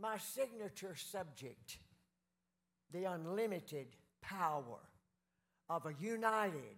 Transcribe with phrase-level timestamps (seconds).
[0.00, 1.78] my signature subject,
[2.92, 3.88] the unlimited
[4.22, 4.78] power
[5.68, 6.76] of a united,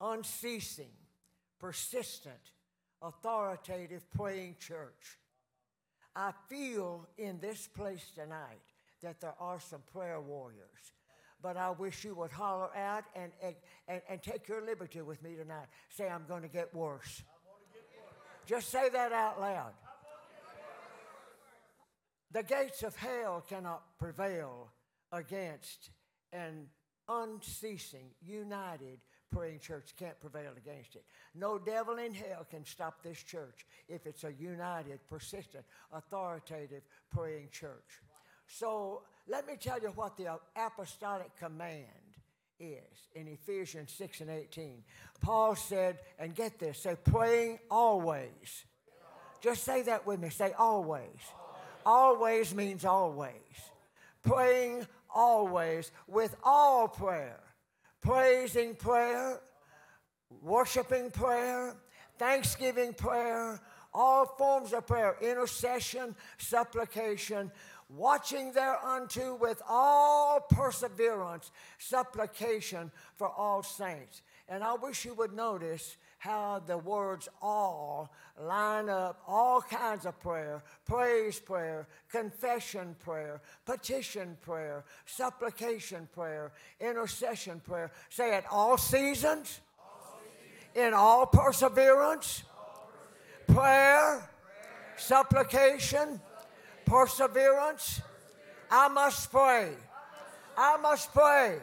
[0.00, 0.92] unceasing,
[1.58, 2.52] persistent,
[3.02, 5.18] authoritative praying church.
[6.14, 8.62] I feel in this place tonight
[9.02, 10.92] that there are some prayer warriors.
[11.42, 15.34] But I wish you would holler out and, and, and take your liberty with me
[15.34, 15.66] tonight.
[15.90, 17.22] Say, I'm going to get worse.
[18.46, 19.72] Just say that out loud.
[22.32, 24.72] The gates of hell cannot prevail
[25.12, 25.90] against
[26.32, 26.66] an
[27.08, 28.98] unceasing, united
[29.30, 29.94] praying church.
[29.98, 31.04] Can't prevail against it.
[31.34, 37.48] No devil in hell can stop this church if it's a united, persistent, authoritative praying
[37.52, 38.02] church.
[38.48, 41.84] So let me tell you what the apostolic command
[42.58, 44.82] is in Ephesians 6 and 18.
[45.20, 48.64] Paul said, and get this, say, praying always.
[49.40, 50.30] Just say that with me.
[50.30, 51.02] Say always.
[51.34, 51.45] Always
[52.54, 53.32] means always.
[54.22, 57.40] Praying always with all prayer.
[58.02, 59.40] Praising prayer,
[60.42, 61.74] worshiping prayer,
[62.18, 63.60] thanksgiving prayer,
[63.92, 67.50] all forms of prayer, intercession, supplication,
[67.88, 74.22] watching thereunto with all perseverance, supplication for all saints.
[74.48, 80.18] And I wish you would notice how the words all line up all kinds of
[80.20, 87.90] prayer praise prayer, confession prayer, petition prayer, supplication prayer, intercession prayer.
[88.08, 90.86] Say it all seasons, all seasons.
[90.86, 92.88] in all perseverance, all
[93.46, 93.60] perseverance.
[93.60, 96.20] Prayer, prayer, supplication,
[96.84, 98.00] perseverance.
[98.70, 99.70] I must pray.
[100.56, 101.58] I must pray.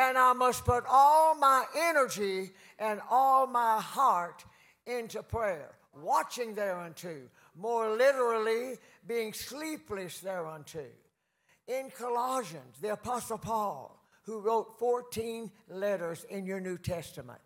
[0.00, 4.42] And I must put all my energy and all my heart
[4.86, 10.86] into prayer, watching thereunto, more literally, being sleepless thereunto.
[11.68, 17.40] In Colossians, the Apostle Paul, who wrote 14 letters in your New Testament,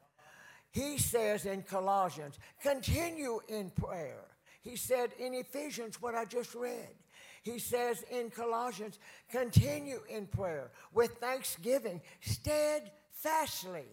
[0.70, 4.26] he says in Colossians, continue in prayer
[4.64, 6.88] he said in Ephesians, what I just read.
[7.44, 8.98] He says in Colossians,
[9.30, 13.84] continue in prayer with thanksgiving, steadfastly.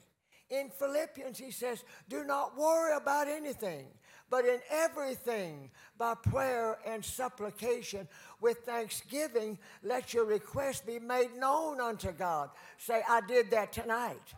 [0.50, 3.88] In Philippians, he says, do not worry about anything,
[4.30, 8.08] but in everything, by prayer and supplication,
[8.40, 12.50] with thanksgiving, let your request be made known unto God.
[12.78, 14.34] Say, I did that tonight.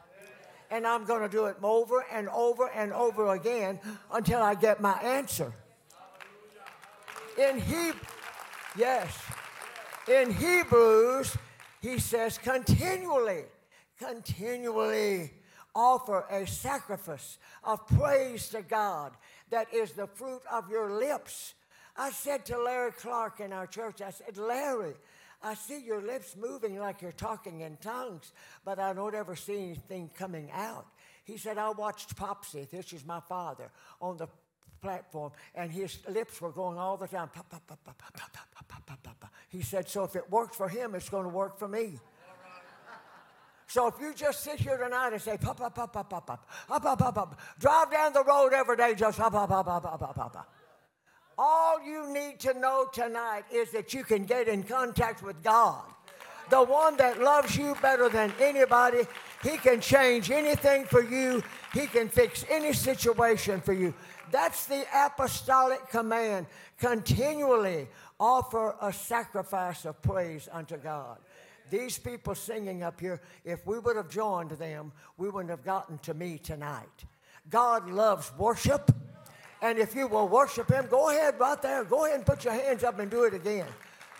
[0.71, 3.79] And I'm going to do it over and over and over again
[4.11, 5.53] until I get my answer.
[7.37, 7.99] In Hebrew,
[8.77, 9.17] yes,
[10.07, 11.37] in Hebrews,
[11.81, 13.43] he says continually,
[13.97, 15.31] continually
[15.75, 19.13] offer a sacrifice of praise to God
[19.49, 21.53] that is the fruit of your lips.
[21.95, 24.93] I said to Larry Clark in our church, I said, Larry,
[25.41, 28.31] I see your lips moving like you're talking in tongues,
[28.63, 30.87] but I don't ever see anything coming out.
[31.25, 34.27] He said, I watched Popsy, this is my father, on the
[34.83, 37.29] platform, and his lips were going all the time.
[39.49, 41.99] He said, So if it works for him, it's going to work for me.
[43.67, 46.47] So if you just sit here tonight and say, pop, pop, pop, pop, pop, pop,
[46.69, 50.03] up, up, up, drive down the road every day, just up, up, up, up, up,
[50.03, 50.53] up, up.
[51.39, 55.81] All you need to know tonight is that you can get in contact with God.
[56.51, 59.07] The one that loves you better than anybody.
[59.41, 61.41] He can change anything for you.
[61.73, 63.93] He can fix any situation for you.
[64.31, 66.47] That's the apostolic command.
[66.79, 67.87] Continually
[68.19, 71.17] offer a sacrifice of praise unto God.
[71.69, 75.97] These people singing up here, if we would have joined them, we wouldn't have gotten
[75.99, 77.05] to me tonight.
[77.49, 78.91] God loves worship.
[79.61, 81.83] And if you will worship Him, go ahead right there.
[81.85, 83.65] Go ahead and put your hands up and do it again.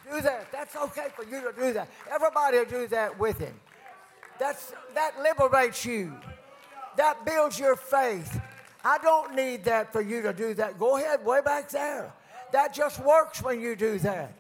[0.10, 0.52] Do that.
[0.52, 1.90] That's okay for you to do that.
[2.12, 3.54] Everybody will do that with Him.
[4.40, 6.16] That's, that liberates you.
[6.96, 8.40] That builds your faith.
[8.84, 10.78] I don't need that for you to do that.
[10.78, 12.14] Go ahead, way back there.
[12.52, 14.34] That just works when you do that.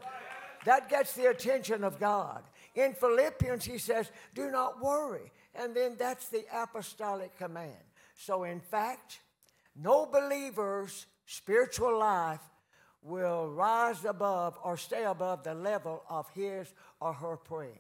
[0.66, 2.44] That gets the attention of God.
[2.76, 5.32] In Philippians, he says, Do not worry.
[5.56, 7.78] And then that's the apostolic command.
[8.16, 9.20] So, in fact,
[9.76, 12.42] no believer's spiritual life
[13.02, 17.80] will rise above or stay above the level of his or her praying.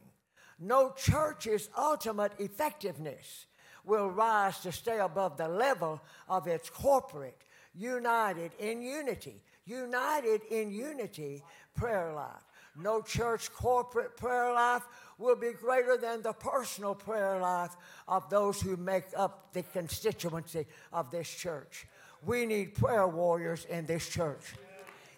[0.59, 3.47] No church's ultimate effectiveness
[3.85, 7.41] will rise to stay above the level of its corporate,
[7.75, 11.43] united in unity, united in unity
[11.75, 12.43] prayer life.
[12.75, 14.83] No church corporate prayer life
[15.19, 17.75] will be greater than the personal prayer life
[18.07, 21.85] of those who make up the constituency of this church.
[22.25, 24.53] We need prayer warriors in this church.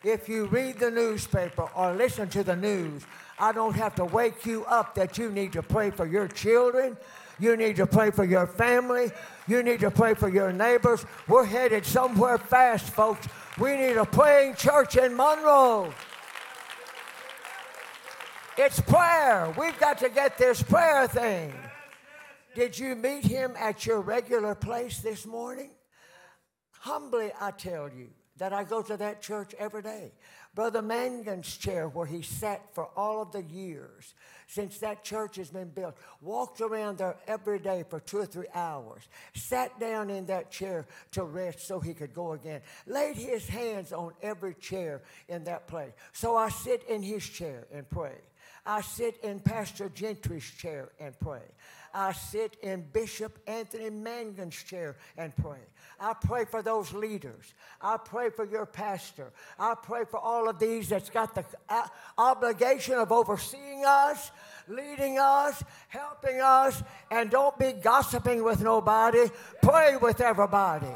[0.03, 3.03] if you read the newspaper or listen to the news,
[3.39, 6.97] I don't have to wake you up that you need to pray for your children.
[7.39, 9.11] You need to pray for your family.
[9.47, 11.05] You need to pray for your neighbors.
[11.27, 13.27] We're headed somewhere fast, folks.
[13.57, 15.93] We need a praying church in Monroe.
[18.57, 19.53] It's prayer.
[19.57, 21.53] We've got to get this prayer thing.
[22.55, 25.71] Did you meet him at your regular place this morning?
[26.79, 28.07] Humbly, I tell you
[28.37, 30.13] that I go to that church every day.
[30.53, 34.13] Brother Mangun's chair, where he sat for all of the years
[34.47, 38.47] since that church has been built, walked around there every day for two or three
[38.53, 39.03] hours,
[39.33, 43.91] sat down in that chair to rest so he could go again, laid his hands
[43.91, 45.91] on every chair in that place.
[46.13, 48.15] So I sit in his chair and pray.
[48.65, 51.43] I sit in Pastor Gentry's chair and pray.
[51.95, 55.61] I sit in Bishop Anthony Mangun's chair and pray.
[55.97, 57.53] I pray for those leaders.
[57.81, 59.31] I pray for your pastor.
[59.57, 61.87] I pray for all of these that's got the uh,
[62.17, 64.31] obligation of overseeing us,
[64.67, 69.29] leading us, helping us, and don't be gossiping with nobody.
[69.61, 70.91] Pray with everybody.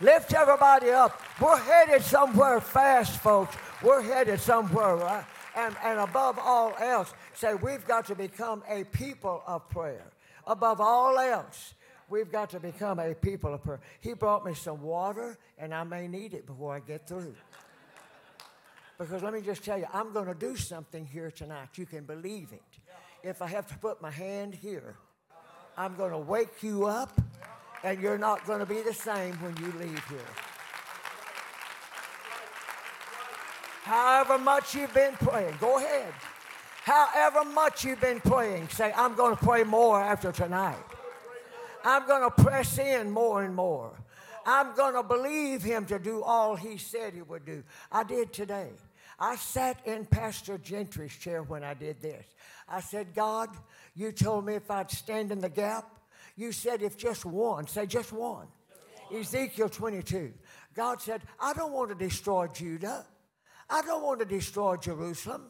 [0.00, 1.20] Lift everybody up.
[1.40, 3.56] We're headed somewhere fast, folks.
[3.82, 4.94] We're headed somewhere.
[4.94, 5.24] Right?
[5.56, 10.13] And, and above all else, say we've got to become a people of prayer
[10.46, 11.74] above all else,
[12.08, 13.80] we've got to become a people of prayer.
[14.00, 17.34] He brought me some water, and I may need it before I get through.
[18.98, 21.68] Because let me just tell you, I'm going to do something here tonight.
[21.74, 22.62] You can believe it.
[23.22, 24.96] If I have to put my hand here,
[25.76, 27.20] I'm going to wake you up,
[27.82, 30.18] and you're not going to be the same when you leave here.
[33.82, 36.12] However much you've been praying, go ahead.
[36.84, 40.84] However much you've been praying, say, I'm going to pray more after tonight.
[41.82, 43.98] I'm going to press in more and more.
[44.44, 47.64] I'm going to believe him to do all he said he would do.
[47.90, 48.68] I did today.
[49.18, 52.26] I sat in Pastor Gentry's chair when I did this.
[52.68, 53.48] I said, God,
[53.94, 55.90] you told me if I'd stand in the gap.
[56.36, 58.48] You said if just one, say just one.
[59.10, 60.34] Ezekiel 22.
[60.74, 63.06] God said, I don't want to destroy Judah.
[63.70, 65.44] I don't want to destroy Jerusalem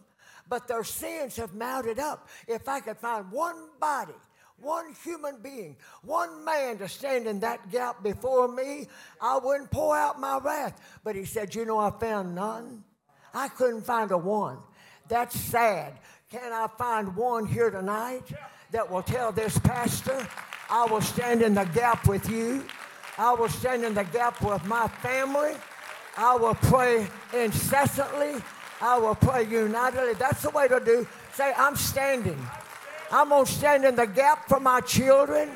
[0.49, 2.29] but their sins have mounted up.
[2.46, 4.14] If I could find one body,
[4.58, 8.88] one human being, one man to stand in that gap before me,
[9.20, 10.81] I wouldn't pour out my wrath.
[11.02, 12.85] But he said, You know, I found none.
[13.32, 14.58] I couldn't find a one.
[15.08, 15.99] That's sad.
[16.31, 18.25] Can I find one here tonight
[18.70, 20.26] that will tell this pastor,
[20.70, 22.64] I will stand in the gap with you?
[23.19, 25.52] I will stand in the gap with my family.
[26.17, 28.40] I will pray incessantly
[28.81, 30.15] I will pray unitedly.
[30.15, 31.06] That's the way to do.
[31.35, 32.38] Say, I'm standing.
[33.11, 35.50] I'm going to stand in the gap for my children.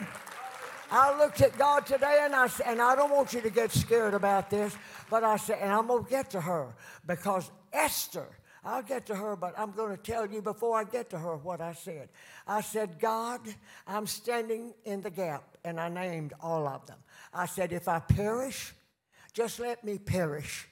[0.91, 3.73] I looked at God today and I said, and I don't want you to get
[3.73, 4.75] scared about this,
[5.11, 6.75] but I said, and I'm going to get to her
[7.07, 8.27] because Esther,
[8.65, 11.37] I'll get to her, but I'm going to tell you before I get to her
[11.37, 12.09] what I said.
[12.47, 13.41] I said, God,
[13.87, 16.99] I'm standing in the gap, and I named all of them.
[17.33, 18.75] I said, if I perish,
[19.33, 20.69] just let me perish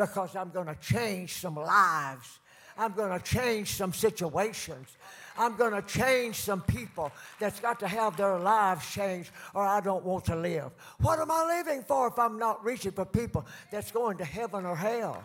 [0.00, 2.38] because I'm going to change some lives.
[2.78, 4.96] I'm going to change some situations.
[5.36, 9.80] I'm going to change some people that's got to have their lives changed, or I
[9.80, 10.70] don't want to live.
[11.00, 14.64] What am I living for if I'm not reaching for people that's going to heaven
[14.64, 15.22] or hell?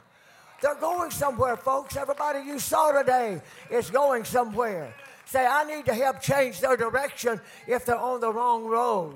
[0.62, 1.96] They're going somewhere, folks.
[1.96, 3.42] Everybody you saw today
[3.72, 4.94] is going somewhere.
[5.26, 9.16] Say, I need to help change their direction if they're on the wrong road.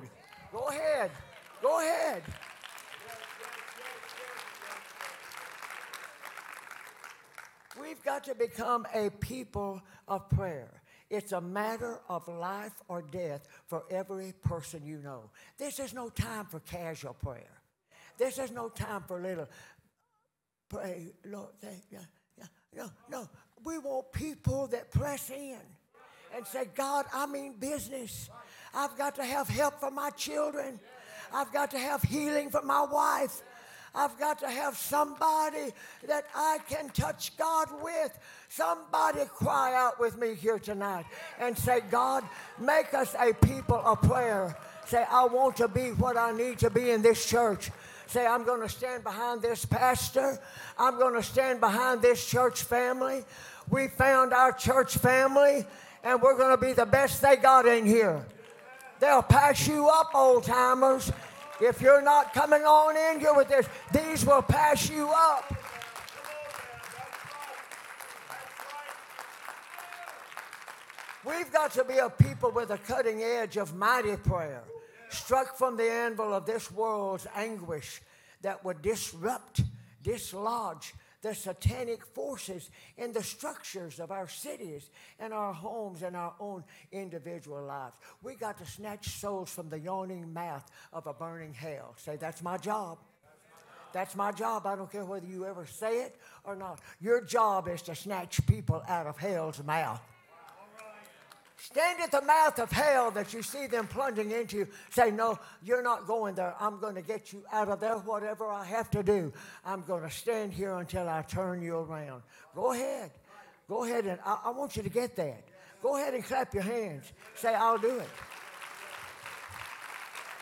[0.53, 1.11] Go ahead.
[1.61, 2.23] Go ahead.
[7.81, 10.81] We've got to become a people of prayer.
[11.09, 15.31] It's a matter of life or death for every person you know.
[15.57, 17.61] This is no time for casual prayer.
[18.17, 19.47] This is no time for little
[20.69, 21.99] pray, Lord, thank you.
[22.75, 23.27] No, no.
[23.63, 25.57] We want people that press in
[26.35, 28.29] and say, God, I mean business.
[28.73, 30.79] I've got to have help for my children.
[31.33, 33.41] I've got to have healing for my wife.
[33.93, 35.73] I've got to have somebody
[36.07, 38.17] that I can touch God with.
[38.49, 41.05] Somebody cry out with me here tonight
[41.39, 42.23] and say, God,
[42.59, 44.55] make us a people of prayer.
[44.85, 47.71] Say, I want to be what I need to be in this church.
[48.07, 50.39] Say, I'm going to stand behind this pastor.
[50.77, 53.23] I'm going to stand behind this church family.
[53.69, 55.65] We found our church family,
[56.03, 58.25] and we're going to be the best they got in here.
[58.99, 61.11] They'll pass you up, old timers.
[61.61, 65.53] If you're not coming on in here with this, these will pass you up.
[71.25, 74.63] We've got to be a people with a cutting edge of mighty prayer,
[75.09, 78.01] struck from the anvil of this world's anguish
[78.41, 79.61] that would disrupt,
[80.01, 86.33] dislodge the satanic forces in the structures of our cities and our homes and our
[86.39, 87.95] own individual lives.
[88.23, 91.95] We got to snatch souls from the yawning mouth of a burning hell.
[91.97, 92.99] Say, that's my job.
[93.91, 94.65] That's my job.
[94.65, 96.79] I don't care whether you ever say it or not.
[97.01, 100.01] Your job is to snatch people out of hell's mouth.
[101.61, 104.67] Stand at the mouth of hell that you see them plunging into.
[104.91, 106.55] Say, No, you're not going there.
[106.59, 109.33] I'm going to get you out of there, whatever I have to do.
[109.65, 112.23] I'm going to stand here until I turn you around.
[112.55, 113.11] Go ahead.
[113.67, 115.43] Go ahead and I, I want you to get that.
[115.83, 117.05] Go ahead and clap your hands.
[117.35, 118.09] Say, I'll do it.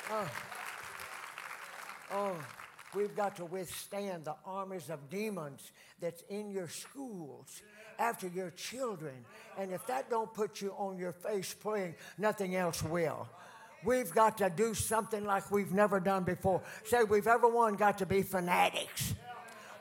[0.10, 0.32] Oh.
[2.14, 2.38] Oh.
[2.96, 7.62] We've got to withstand the armies of demons that's in your schools,
[8.00, 9.13] after your children.
[9.58, 13.27] And if that don't put you on your face praying, nothing else will.
[13.84, 16.62] We've got to do something like we've never done before.
[16.86, 19.13] Say we've ever one got to be fanatics.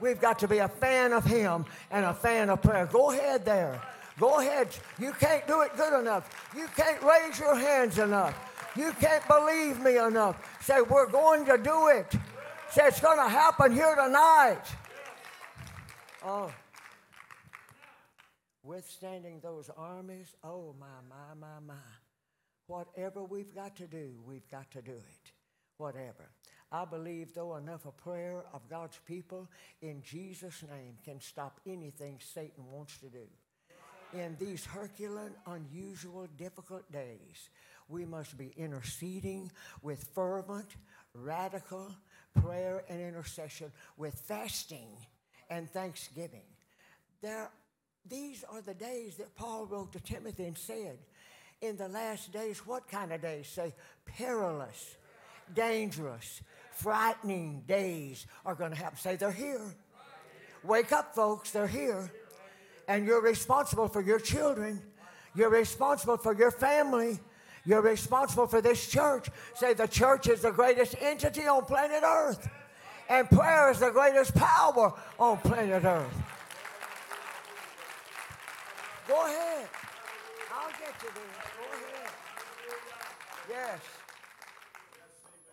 [0.00, 2.87] We've got to be a fan of him and a fan of prayer.
[2.87, 3.80] Go ahead there.
[4.18, 4.68] Go ahead.
[4.99, 6.50] You can't do it good enough.
[6.56, 8.35] You can't raise your hands enough.
[8.76, 10.37] You can't believe me enough.
[10.62, 12.12] Say, we're going to do it.
[12.70, 14.62] Say, it's going to happen here tonight.
[16.25, 16.52] Oh.
[18.66, 21.75] Withstanding those armies, oh my, my, my, my.
[22.66, 25.32] Whatever we've got to do, we've got to do it.
[25.76, 26.30] Whatever.
[26.73, 29.49] I believe, though, enough of prayer of God's people
[29.82, 33.28] in Jesus' name can stop anything Satan wants to do.
[34.12, 37.50] In these Herculean, unusual, difficult days,
[37.88, 40.75] we must be interceding with fervent,
[41.14, 41.92] radical
[42.35, 44.88] prayer and intercession, with fasting
[45.50, 46.42] and thanksgiving.
[47.23, 47.49] There,
[48.08, 50.98] these are the days that Paul wrote to Timothy and said,
[51.60, 53.48] in the last days, what kind of days?
[53.48, 54.96] Say, perilous,
[55.54, 58.98] dangerous, frightening days are going to happen.
[58.98, 59.75] Say, they're here.
[60.62, 62.10] Wake up, folks, they're here.
[62.88, 64.82] And you're responsible for your children,
[65.34, 67.20] you're responsible for your family.
[67.66, 69.28] You're responsible for this church.
[69.56, 72.48] Say the church is the greatest entity on planet Earth.
[73.08, 76.36] And prayer is the greatest power on planet Earth.
[79.08, 79.68] Go ahead.
[80.52, 81.44] I'll get you there.
[81.56, 82.10] Go ahead.
[83.48, 83.80] Yes.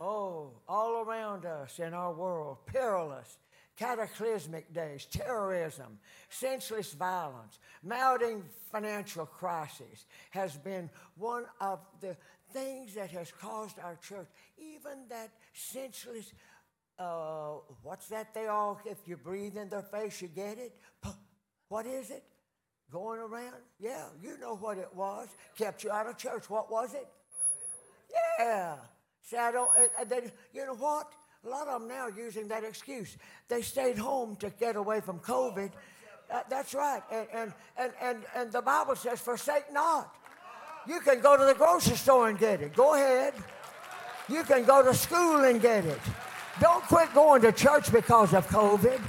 [0.01, 3.38] Oh, all around us in our world, perilous,
[3.77, 12.17] cataclysmic days, terrorism, senseless violence, mounting financial crisis has been one of the
[12.51, 16.33] things that has caused our church, even that senseless,
[16.98, 20.75] uh, what's that they all, if you breathe in their face, you get it?
[21.69, 22.24] What is it?
[22.94, 23.56] Going around?
[23.80, 25.28] Yeah, you know what it was.
[25.58, 26.48] Kept you out of church.
[26.48, 27.08] What was it?
[28.38, 28.76] Yeah.
[29.24, 29.70] See, I don't,
[30.00, 31.08] uh, they, you know what?
[31.44, 33.18] A lot of them now are using that excuse.
[33.48, 35.72] They stayed home to get away from COVID.
[36.32, 37.02] Uh, that's right.
[37.12, 40.16] And, and, and, and, and the Bible says, forsake not.
[40.88, 42.76] You can go to the grocery store and get it.
[42.76, 43.34] Go ahead.
[44.30, 46.00] You can go to school and get it.
[46.60, 49.02] Don't quit going to church because of COVID.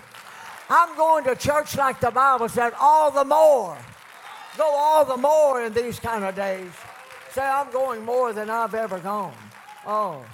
[0.68, 3.76] I'm going to church like the Bible said, all the more.
[4.56, 6.71] Go all the more in these kind of days.
[7.33, 9.35] Say, I'm going more than I've ever gone.
[9.87, 10.25] Oh,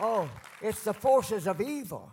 [0.00, 0.28] oh.
[0.62, 2.10] It's the forces of evil.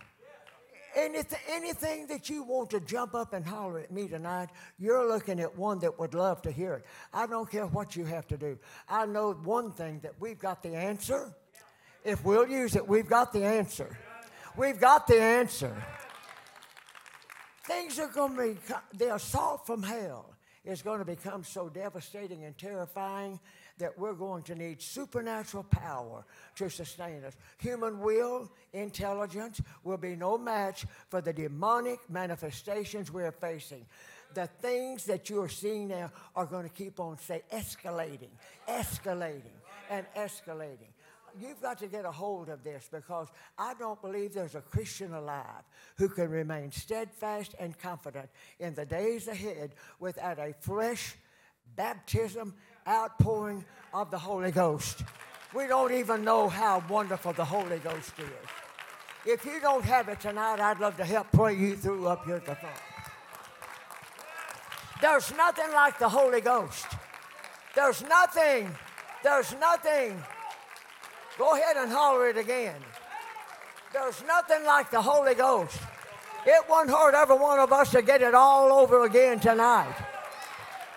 [0.95, 5.39] Anything, anything that you want to jump up and holler at me tonight, you're looking
[5.39, 6.85] at one that would love to hear it.
[7.13, 8.59] I don't care what you have to do.
[8.87, 11.33] I know one thing that we've got the answer.
[12.03, 13.97] If we'll use it, we've got the answer.
[14.55, 15.73] We've got the answer.
[17.65, 18.59] Things are going to be,
[18.97, 20.33] the assault from hell
[20.65, 23.39] is going to become so devastating and terrifying
[23.77, 27.35] that we're going to need supernatural power to sustain us.
[27.59, 33.85] Human will, intelligence will be no match for the demonic manifestations we're facing.
[34.33, 38.31] The things that you're seeing now are going to keep on, say, escalating,
[38.67, 39.57] escalating,
[39.89, 40.92] and escalating
[41.39, 45.13] you've got to get a hold of this because I don't believe there's a Christian
[45.13, 45.63] alive
[45.97, 51.15] who can remain steadfast and confident in the days ahead without a fresh
[51.75, 52.53] baptism
[52.87, 55.03] outpouring of the Holy Ghost.
[55.53, 58.49] We don't even know how wonderful the Holy Ghost is.
[59.25, 62.35] If you don't have it tonight, I'd love to help pray you through up here
[62.35, 62.75] at the front.
[65.01, 66.85] There's nothing like the Holy Ghost.
[67.75, 68.69] There's nothing.
[69.23, 70.21] There's nothing.
[71.37, 72.75] Go ahead and holler it again.
[73.91, 75.77] There's nothing like the Holy Ghost.
[76.45, 79.93] It won't hurt every one of us to get it all over again tonight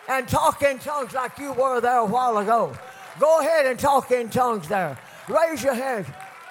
[0.09, 2.77] and talk in tongues like you were there a while ago.
[3.19, 4.99] Go ahead and talk in tongues there.
[5.29, 6.07] Raise your hand.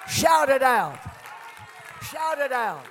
[0.08, 0.98] Shout it out.
[2.02, 2.84] Shout it out.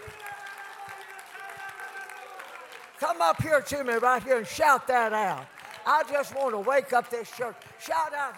[3.00, 5.46] Come up here to me right here and shout that out.
[5.86, 7.56] I just want to wake up this church.
[7.80, 8.34] Shout out,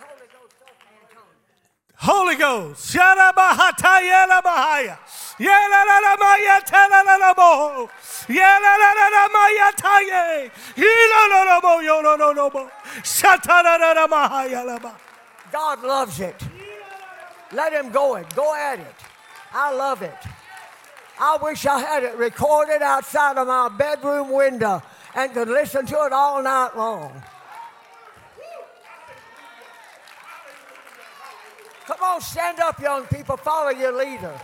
[1.98, 2.94] Holy Ghost.
[15.52, 16.42] God loves it.
[17.52, 18.34] Let him go it.
[18.36, 18.96] Go at it.
[19.54, 20.18] I love it.
[21.20, 24.84] I wish I had it recorded outside of my bedroom window
[25.16, 27.24] and could listen to it all night long.
[31.88, 33.38] Come on, stand up, young people.
[33.38, 34.38] Follow your leader.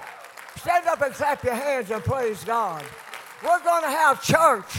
[0.56, 2.86] Stand up and clap your hands and praise God.
[3.44, 4.78] We're going to have church.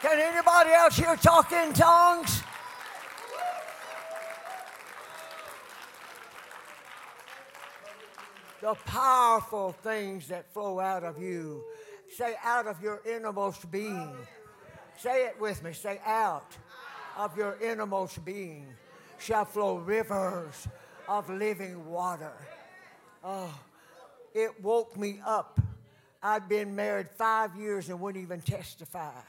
[0.00, 2.42] Can anybody else here talk in tongues?
[8.62, 11.64] The powerful things that flow out of you.
[12.16, 14.14] Say, out of your innermost being.
[14.96, 15.72] Say it with me.
[15.72, 16.56] Say, out
[17.24, 18.66] of your innermost being
[19.18, 20.66] shall flow rivers
[21.06, 22.32] of living water.
[23.22, 23.54] Oh,
[24.32, 25.60] it woke me up.
[26.22, 29.20] I'd been married five years and wouldn't even testify.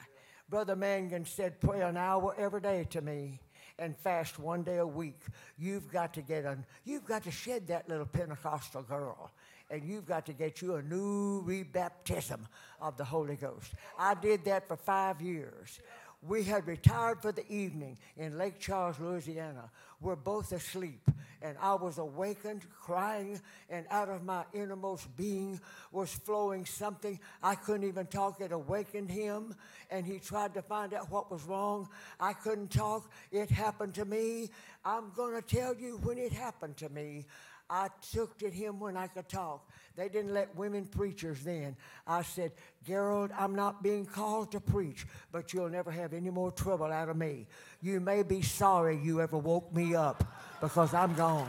[0.50, 3.40] Brother Mangun said, Pray an hour every day to me
[3.78, 5.20] and fast one day a week.
[5.58, 9.32] You've got to get a, you've got to shed that little Pentecostal girl.
[9.70, 12.40] And you've got to get you a new rebaptism
[12.82, 13.74] of the Holy Ghost.
[13.98, 15.80] I did that for five years.
[16.22, 19.72] We had retired for the evening in Lake Charles, Louisiana.
[20.00, 21.02] We're both asleep,
[21.42, 25.60] and I was awakened, crying, and out of my innermost being
[25.92, 27.20] was flowing something.
[27.42, 28.40] I couldn't even talk.
[28.40, 29.56] It awakened him,
[29.90, 31.90] and he tried to find out what was wrong.
[32.20, 33.10] I couldn't talk.
[33.32, 34.50] It happened to me.
[34.86, 37.26] I'm going to tell you when it happened to me.
[37.74, 39.66] I took to him when I could talk.
[39.96, 41.78] They didn't let women preachers then.
[42.06, 42.52] I said,
[42.86, 47.08] Gerald, I'm not being called to preach, but you'll never have any more trouble out
[47.08, 47.48] of me.
[47.82, 50.22] You may be sorry you ever woke me up
[50.60, 51.48] because I'm gone.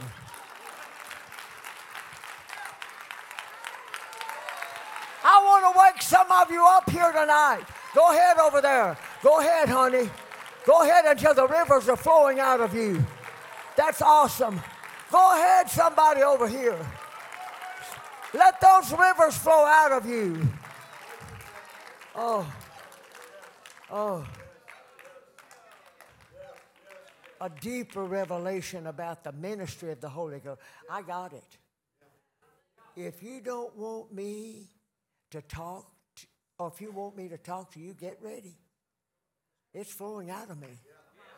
[5.25, 7.63] I want to wake some of you up here tonight.
[7.93, 8.97] Go ahead over there.
[9.21, 10.09] Go ahead, honey.
[10.65, 13.03] Go ahead until the rivers are flowing out of you.
[13.75, 14.61] That's awesome.
[15.13, 16.75] Go ahead, somebody over here.
[18.33, 20.41] Let those rivers flow out of you.
[22.15, 22.51] Oh,
[23.91, 24.25] oh.
[27.39, 30.59] A deeper revelation about the ministry of the Holy Ghost.
[30.89, 31.57] I got it.
[32.95, 34.67] If you don't want me
[35.29, 36.25] to talk, to,
[36.57, 38.57] or if you want me to talk to you, get ready.
[39.75, 40.79] It's flowing out of me.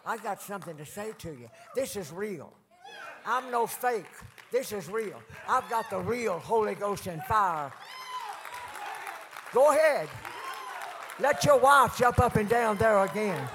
[0.06, 1.50] I got something to say to you.
[1.76, 2.54] This is real.
[3.26, 4.06] I'm no fake.
[4.52, 5.22] This is real.
[5.48, 7.72] I've got the real Holy Ghost and fire.
[9.54, 10.10] Go ahead.
[11.20, 13.48] Let your wife jump up and down there again.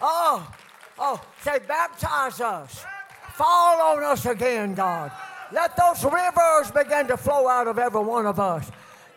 [0.00, 0.52] Oh,
[0.98, 2.84] oh, say, baptize us.
[3.34, 5.10] Fall on us again, God.
[5.52, 8.70] Let those rivers begin to flow out of every one of us.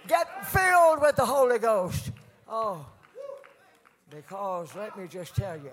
[0.07, 2.11] Get filled with the Holy Ghost.
[2.47, 2.85] Oh,
[4.09, 5.71] because let me just tell you.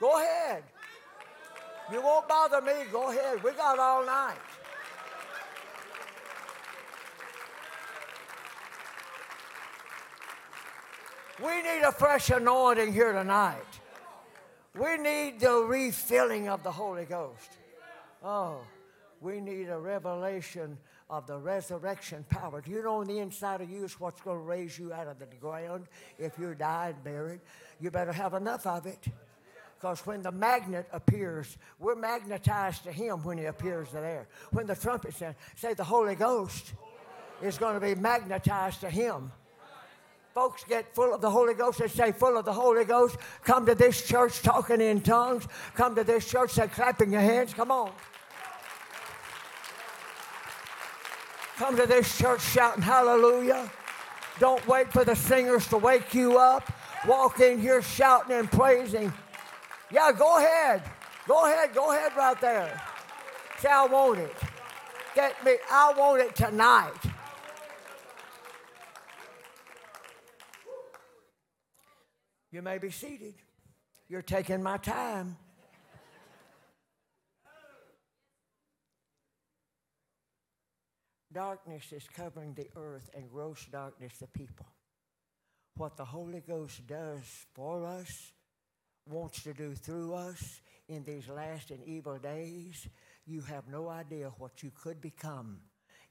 [0.00, 0.62] Go ahead.
[1.92, 2.72] You won't bother me.
[2.90, 3.42] Go ahead.
[3.42, 4.36] We got all night.
[11.42, 13.60] We need a fresh anointing here tonight.
[14.78, 17.50] We need the refilling of the Holy Ghost.
[18.22, 18.58] Oh,
[19.20, 20.78] we need a revelation
[21.10, 22.60] of the resurrection power.
[22.60, 25.06] Do you know on the inside of you is what's going to raise you out
[25.06, 25.86] of the ground
[26.18, 27.40] if you're died and buried?
[27.80, 29.06] You better have enough of it.
[29.78, 34.28] Because when the magnet appears, we're magnetized to him when he appears there.
[34.50, 36.72] When the trumpet sounds, say the Holy Ghost
[37.42, 39.30] is going to be magnetized to him.
[40.32, 43.16] Folks get full of the Holy Ghost and say, full of the Holy Ghost.
[43.44, 45.46] Come to this church talking in tongues.
[45.74, 47.54] Come to this church, say, clapping your hands.
[47.54, 47.92] Come on.
[51.56, 53.70] Come to this church shouting hallelujah.
[54.40, 56.70] Don't wait for the singers to wake you up.
[57.06, 59.12] Walk in here shouting and praising.
[59.90, 60.82] Yeah, go ahead.
[61.28, 61.72] Go ahead.
[61.74, 62.82] Go ahead right there.
[63.58, 64.34] Say, I want it.
[65.14, 65.56] Get me.
[65.70, 66.92] I want it tonight.
[72.50, 73.34] You may be seated.
[74.08, 75.36] You're taking my time.
[81.34, 84.66] Darkness is covering the earth and gross darkness the people.
[85.76, 88.32] What the Holy Ghost does for us
[89.04, 92.86] wants to do through us in these last and evil days,
[93.26, 95.58] you have no idea what you could become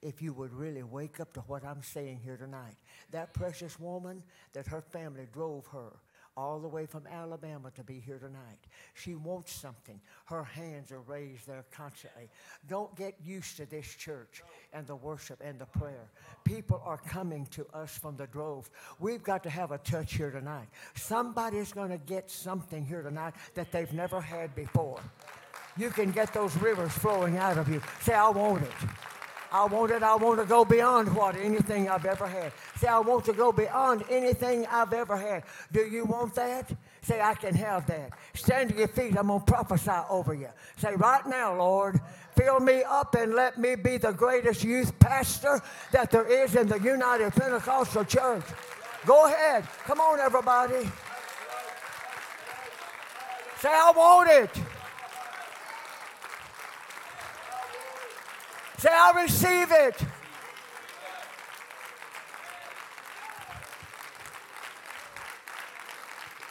[0.01, 2.75] if you would really wake up to what I'm saying here tonight.
[3.11, 5.93] That precious woman that her family drove her
[6.35, 8.59] all the way from Alabama to be here tonight.
[8.93, 9.99] She wants something.
[10.25, 12.29] Her hands are raised there constantly.
[12.67, 14.41] Don't get used to this church
[14.73, 16.09] and the worship and the prayer.
[16.43, 18.69] People are coming to us from the drove.
[18.99, 20.67] We've got to have a touch here tonight.
[20.95, 24.99] Somebody's going to get something here tonight that they've never had before.
[25.77, 27.81] You can get those rivers flowing out of you.
[28.01, 28.71] Say, I want it.
[29.53, 30.01] I want it.
[30.01, 32.51] I want to go beyond what anything I've ever had.
[32.77, 35.43] Say, I want to go beyond anything I've ever had.
[35.71, 36.71] Do you want that?
[37.03, 38.13] Say, I can have that.
[38.33, 39.15] Stand to your feet.
[39.15, 40.47] I'm going to prophesy over you.
[40.77, 42.01] Say, right now, Lord,
[42.35, 45.61] fill me up and let me be the greatest youth pastor
[45.91, 48.45] that there is in the United Pentecostal Church.
[49.05, 49.67] Go ahead.
[49.85, 50.89] Come on, everybody.
[53.59, 54.63] Say, I want it.
[58.83, 59.95] Say, I receive it.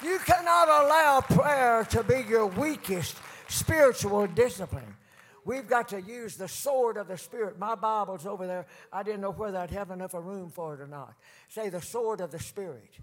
[0.02, 3.18] You cannot allow prayer to be your weakest
[3.48, 4.96] spiritual discipline.
[5.44, 7.58] We've got to use the sword of the Spirit.
[7.58, 8.64] My Bible's over there.
[8.90, 11.12] I didn't know whether I'd have enough room for it or not.
[11.50, 12.94] Say the sword of the Spirit.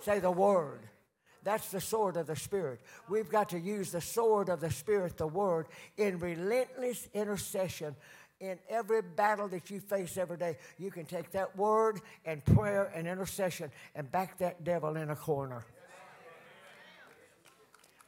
[0.00, 0.80] Say the Word.
[1.44, 2.80] That's the sword of the Spirit.
[3.08, 5.66] We've got to use the sword of the Spirit, the Word,
[5.98, 7.94] in relentless intercession
[8.40, 12.90] in every battle that you face every day, you can take that word and prayer
[12.94, 15.64] and intercession and back that devil in a corner.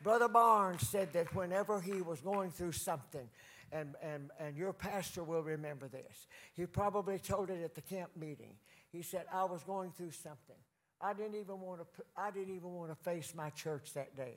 [0.03, 3.29] Brother Barnes said that whenever he was going through something,
[3.73, 8.11] and, and, and your pastor will remember this, he probably told it at the camp
[8.17, 8.55] meeting.
[8.91, 10.57] He said, I was going through something.
[11.01, 14.35] I didn't even want to, I didn't even want to face my church that day.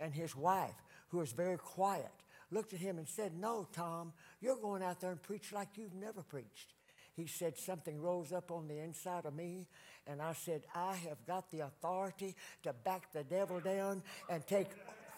[0.00, 0.74] And his wife,
[1.08, 2.10] who was very quiet,
[2.52, 5.94] looked at him and said, No, Tom, you're going out there and preach like you've
[5.94, 6.74] never preached.
[7.14, 9.66] He said, Something rose up on the inside of me,
[10.06, 14.68] and I said, I have got the authority to back the devil down and take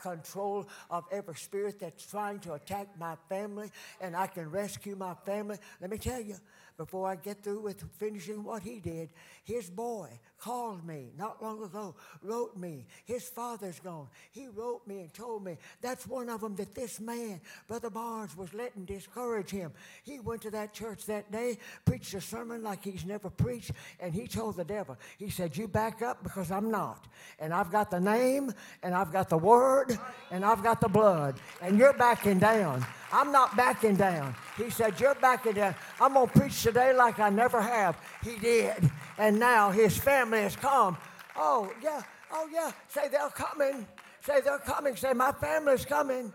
[0.03, 3.70] control of every spirit that's trying to attack my family,
[4.01, 5.57] and I can rescue my family.
[5.81, 6.37] Let me tell you,
[6.77, 9.11] before I get through with finishing what he did,
[9.45, 10.09] his boy
[10.39, 12.87] called me not long ago, wrote me.
[13.05, 14.09] His father's gone.
[14.31, 18.37] He wrote me and told me that's one of them that this man, Brother Barnes,
[18.37, 19.73] was letting discourage him.
[20.03, 24.13] He went to that church that day, preached a sermon like he's never preached, and
[24.13, 27.07] he told the devil, he said, You back up because I'm not.
[27.39, 29.99] And I've got the name, and I've got the word,
[30.31, 32.85] and I've got the blood, and you're backing down.
[33.13, 34.35] I'm not backing down.
[34.57, 35.77] He said, You're backing down.
[36.01, 37.94] I'm going to preach today like I never have.
[38.22, 38.90] He did.
[39.18, 40.96] And now his family has come.
[41.37, 42.03] Oh, yeah.
[42.33, 42.72] Oh, yeah.
[42.88, 43.87] Say they're coming.
[44.22, 44.96] Say they're coming.
[44.96, 46.33] Say, My family's coming.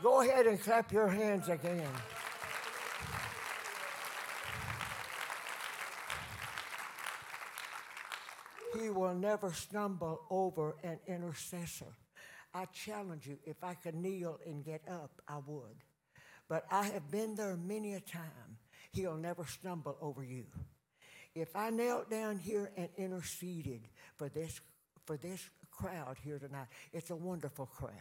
[0.00, 1.88] Go ahead and clap your hands again.
[8.80, 11.92] He will never stumble over an intercessor.
[12.54, 15.82] I challenge you, if I could kneel and get up, I would.
[16.48, 18.58] But I have been there many a time.
[18.92, 20.44] He'll never stumble over you.
[21.34, 24.60] If I knelt down here and interceded for this,
[25.06, 27.92] for this crowd here tonight, it's a wonderful crowd.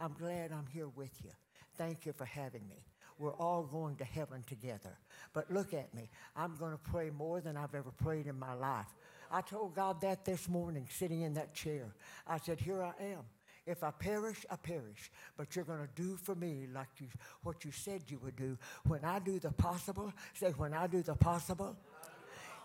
[0.00, 1.30] I'm glad I'm here with you.
[1.76, 2.86] Thank you for having me.
[3.18, 4.98] We're all going to heaven together.
[5.34, 6.08] But look at me.
[6.34, 8.92] I'm going to pray more than I've ever prayed in my life.
[9.30, 11.94] I told God that this morning, sitting in that chair.
[12.26, 13.24] I said, Here I am.
[13.66, 15.10] If I perish, I perish.
[15.36, 17.06] But you're going to do for me like you,
[17.42, 18.58] what you said you would do.
[18.86, 21.74] When I do the possible, say, when I do the possible,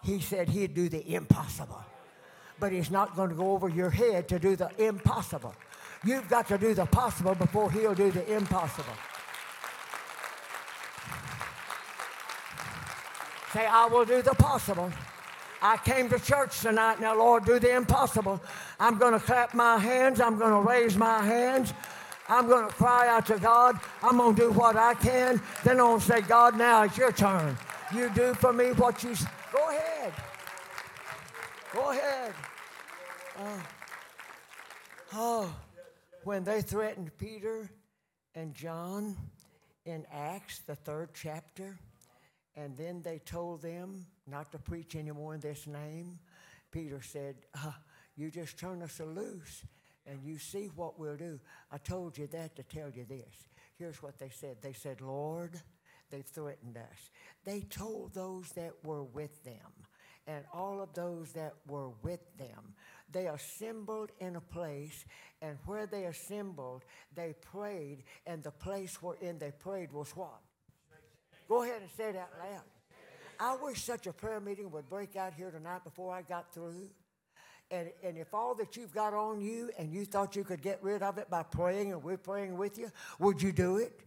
[0.03, 1.83] he said he'd do the impossible.
[2.59, 5.55] But he's not going to go over your head to do the impossible.
[6.03, 8.93] You've got to do the possible before he'll do the impossible.
[13.53, 14.91] Say, I will do the possible.
[15.61, 17.01] I came to church tonight.
[17.01, 18.41] Now, Lord, do the impossible.
[18.79, 20.21] I'm going to clap my hands.
[20.21, 21.73] I'm going to raise my hands.
[22.29, 23.79] I'm going to cry out to God.
[24.03, 25.41] I'm going to do what I can.
[25.63, 27.57] Then I'm going to say, God, now it's your turn.
[27.93, 29.15] You do for me what you.
[29.51, 30.13] Go ahead.
[31.73, 32.33] Go ahead.
[33.37, 33.59] Uh,
[35.13, 35.55] oh,
[36.23, 37.69] when they threatened Peter
[38.35, 39.17] and John
[39.85, 41.79] in Acts, the third chapter,
[42.55, 46.19] and then they told them not to preach anymore in this name.
[46.71, 47.71] Peter said, uh,
[48.15, 49.63] You just turn us loose
[50.09, 51.39] and you see what we'll do.
[51.71, 53.47] I told you that to tell you this.
[53.77, 55.61] Here's what they said They said, Lord,
[56.09, 57.11] they threatened us.
[57.45, 59.71] They told those that were with them,
[60.27, 62.73] and all of those that were with them,
[63.11, 65.05] They assembled in a place,
[65.41, 66.83] and where they assembled,
[67.15, 70.41] they prayed, and the place wherein they prayed was what?
[71.47, 72.63] Go ahead and say that loud.
[73.39, 76.89] I wish such a prayer meeting would break out here tonight before I got through.
[77.71, 80.79] And, and if all that you've got on you and you thought you could get
[80.81, 83.99] rid of it by praying and we're praying with you, would you do it?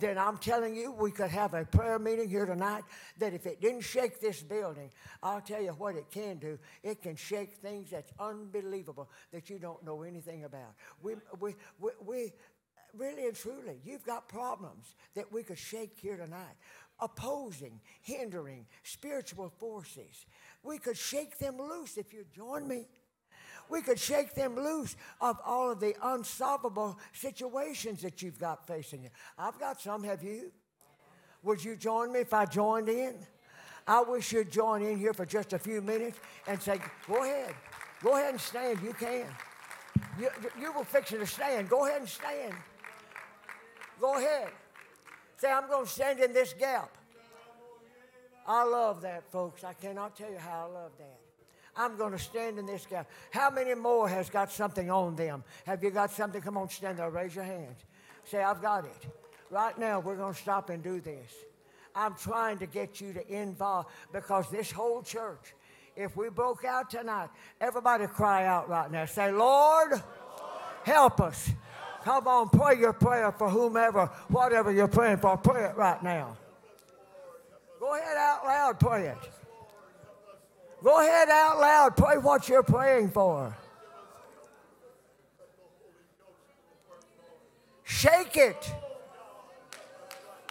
[0.00, 2.82] then I'm telling you, we could have a prayer meeting here tonight
[3.18, 4.90] that if it didn't shake this building,
[5.22, 6.58] I'll tell you what it can do.
[6.82, 10.74] It can shake things that's unbelievable that you don't know anything about.
[11.02, 12.32] We, we, we, we
[12.96, 16.56] really and truly, you've got problems that we could shake here tonight
[17.00, 20.26] opposing, hindering spiritual forces.
[20.62, 22.86] We could shake them loose if you join me.
[23.68, 29.04] We could shake them loose of all of the unsolvable situations that you've got facing
[29.04, 29.10] you.
[29.38, 30.52] I've got some, have you?
[31.42, 33.14] Would you join me if I joined in?
[33.86, 37.54] I wish you'd join in here for just a few minutes and say, Go ahead.
[38.02, 38.80] Go ahead and stand.
[38.82, 39.26] You can.
[40.18, 40.28] You,
[40.60, 41.68] you were fixing to stand.
[41.68, 42.54] Go ahead and stand.
[44.00, 44.50] Go ahead.
[45.44, 46.96] Say, I'm going to stand in this gap.
[48.46, 49.62] I love that, folks.
[49.62, 51.18] I cannot tell you how I love that.
[51.76, 53.10] I'm going to stand in this gap.
[53.30, 55.44] How many more has got something on them?
[55.66, 56.40] Have you got something?
[56.40, 57.10] Come on, stand there.
[57.10, 57.76] Raise your hands.
[58.24, 59.06] Say, I've got it.
[59.50, 61.30] Right now, we're going to stop and do this.
[61.94, 65.52] I'm trying to get you to involve because this whole church,
[65.94, 67.28] if we broke out tonight,
[67.60, 69.04] everybody cry out right now.
[69.04, 70.02] Say, Lord,
[70.84, 71.50] help us.
[72.04, 75.38] Come on, pray your prayer for whomever, whatever you're praying for.
[75.38, 76.36] Pray it right now.
[77.80, 79.16] Go ahead out loud, pray it.
[80.82, 83.56] Go ahead out loud, pray what you're praying for.
[87.84, 88.74] Shake it.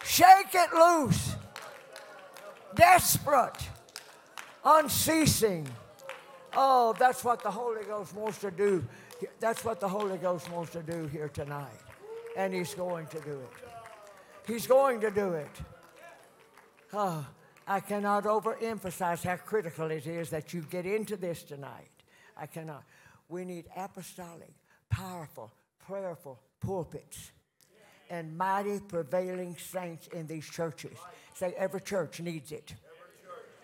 [0.02, 1.36] Shake it loose.
[2.74, 3.68] Desperate.
[4.64, 5.68] Unceasing.
[6.56, 8.84] Oh, that's what the Holy Ghost wants to do.
[9.40, 11.80] That's what the Holy Ghost wants to do here tonight.
[12.36, 13.50] And He's going to do it.
[14.46, 15.60] He's going to do it.
[16.92, 17.26] Oh.
[17.66, 21.88] I cannot overemphasize how critical it is that you get into this tonight.
[22.36, 22.84] I cannot.
[23.28, 24.52] We need apostolic,
[24.90, 25.50] powerful,
[25.86, 27.30] prayerful pulpits
[28.10, 30.96] and mighty prevailing saints in these churches.
[31.32, 32.74] Say, every church needs it.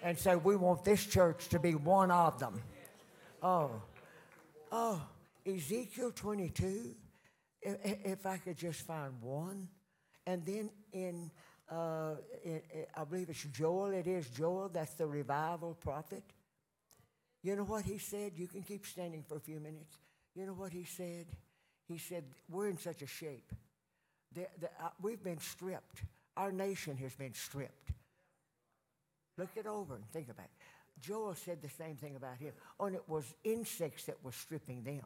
[0.03, 2.61] And say, we want this church to be one of them.
[3.43, 3.71] Oh,
[4.73, 5.03] oh,
[5.57, 6.95] Ezekiel 22,
[7.63, 9.69] if I could just find one.
[10.27, 11.31] And then in
[11.71, 13.93] uh, it, I believe it's Joel.
[13.93, 14.71] It is Joel.
[14.73, 16.25] That's the revival prophet.
[17.43, 18.33] You know what he said?
[18.37, 19.97] You can keep standing for a few minutes.
[20.35, 21.27] You know what he said?
[21.87, 23.53] He said, We're in such a shape.
[24.35, 26.03] The, the, uh, we've been stripped.
[26.37, 27.91] Our nation has been stripped.
[29.37, 31.01] Look it over and think about it.
[31.01, 32.53] Joel said the same thing about him.
[32.79, 35.05] And it was insects that were stripping them.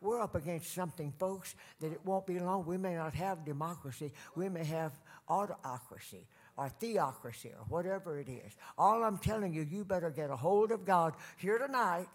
[0.00, 2.64] We're up against something, folks, that it won't be long.
[2.64, 4.12] We may not have democracy.
[4.34, 4.92] We may have
[5.28, 8.56] autocracy or theocracy or whatever it is.
[8.78, 12.08] All I'm telling you, you better get a hold of God here tonight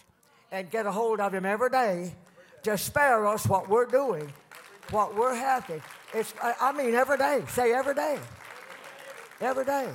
[0.52, 2.14] and get a hold of Him every day
[2.64, 4.32] to spare us what we're doing,
[4.90, 5.82] what we're having.
[6.14, 7.44] It's, I mean, every day.
[7.50, 8.20] Say every day.
[9.42, 9.90] Every day.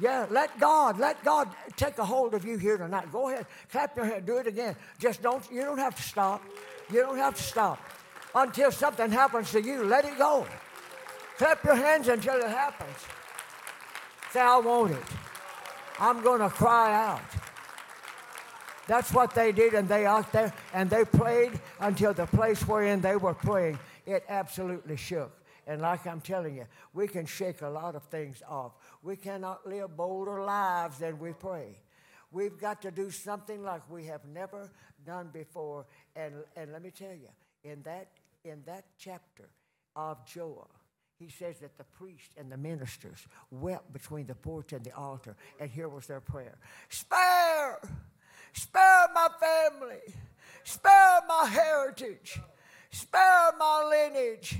[0.00, 3.12] Yeah, let God, let God take a hold of you here tonight.
[3.12, 4.74] Go ahead, clap your hand, do it again.
[4.98, 6.42] Just don't, you don't have to stop.
[6.90, 7.78] You don't have to stop.
[8.34, 10.46] Until something happens to you, let it go.
[11.36, 12.96] Clap your hands until it happens.
[14.30, 15.04] Say, I want it.
[15.98, 17.20] I'm going to cry out.
[18.88, 23.00] That's what they did, and they out there, and they prayed until the place wherein
[23.00, 25.30] they were praying, it absolutely shook.
[25.66, 28.72] And like I'm telling you, we can shake a lot of things off.
[29.02, 31.76] We cannot live bolder lives than we pray.
[32.30, 34.70] We've got to do something like we have never
[35.04, 35.86] done before.
[36.16, 37.28] And, and let me tell you,
[37.64, 38.08] in that,
[38.44, 39.48] in that chapter
[39.96, 40.70] of Joel,
[41.18, 45.36] he says that the priest and the ministers wept between the porch and the altar.
[45.60, 46.56] And here was their prayer
[46.88, 47.80] Spare!
[48.52, 50.14] Spare my family!
[50.64, 52.40] Spare my heritage!
[52.90, 54.58] Spare my lineage!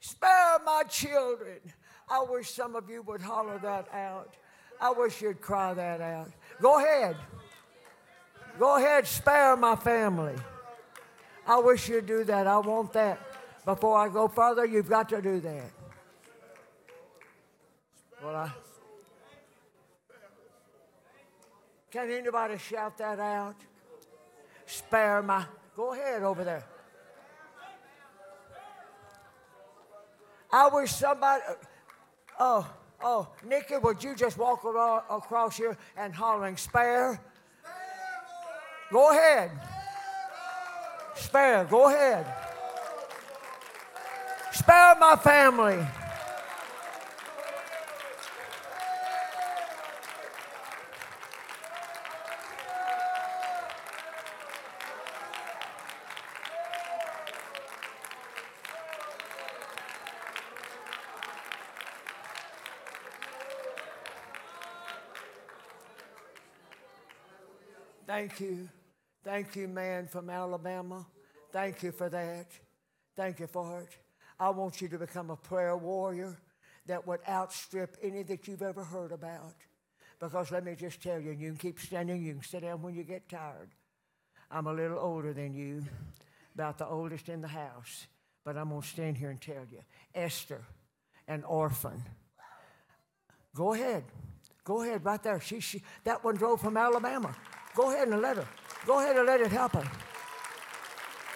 [0.00, 1.60] Spare my children!
[2.08, 4.34] I wish some of you would holler that out.
[4.80, 6.30] I wish you'd cry that out.
[6.60, 7.16] Go ahead.
[8.58, 10.34] Go ahead, spare my family.
[11.46, 12.46] I wish you'd do that.
[12.46, 13.20] I want that.
[13.64, 15.70] Before I go further, you've got to do that.
[18.22, 18.50] Well, I,
[21.90, 23.56] can anybody shout that out?
[24.66, 25.44] Spare my.
[25.76, 26.64] Go ahead over there.
[30.50, 31.42] I wish somebody.
[32.38, 32.68] Oh,
[33.02, 34.64] oh, Nikki, would you just walk
[35.10, 37.20] across here and hollering, spare?
[38.92, 39.50] Go ahead.
[41.14, 42.26] Spare, go ahead.
[44.52, 45.84] Spare my family.
[68.16, 68.66] Thank you.
[69.22, 71.04] Thank you, man from Alabama.
[71.52, 72.46] Thank you for that.
[73.14, 73.90] Thank you for it.
[74.40, 76.38] I want you to become a prayer warrior
[76.86, 79.52] that would outstrip any that you've ever heard about.
[80.18, 82.94] Because let me just tell you, you can keep standing, you can sit down when
[82.94, 83.68] you get tired.
[84.50, 85.84] I'm a little older than you,
[86.54, 88.06] about the oldest in the house,
[88.46, 89.82] but I'm going to stand here and tell you
[90.14, 90.64] Esther,
[91.28, 92.02] an orphan.
[93.54, 94.04] Go ahead.
[94.64, 95.38] Go ahead, right there.
[95.38, 97.36] She, she, that one drove from Alabama.
[97.76, 98.46] Go ahead and let her.
[98.86, 99.86] Go ahead and let it happen.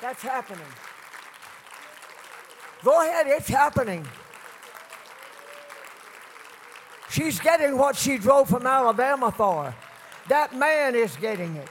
[0.00, 0.64] That's happening.
[2.82, 4.06] Go ahead, it's happening.
[7.10, 9.74] She's getting what she drove from Alabama for.
[10.28, 11.68] That man is getting it.